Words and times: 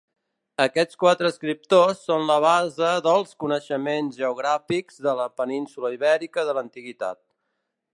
Aquests 0.63 0.97
quatre 1.03 1.29
escriptors 1.33 2.01
són 2.07 2.25
la 2.31 2.39
base 2.47 2.91
dels 3.09 3.37
coneixements 3.45 4.19
geogràfics 4.25 5.01
de 5.09 5.17
la 5.23 5.31
península 5.43 5.97
Ibèrica 6.01 6.49
de 6.51 6.59
l'Antiguitat. 6.61 7.21